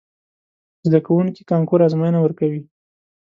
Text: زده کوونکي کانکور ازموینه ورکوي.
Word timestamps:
زده 0.87 0.99
کوونکي 1.07 1.41
کانکور 1.51 1.79
ازموینه 1.87 2.19
ورکوي. 2.21 2.61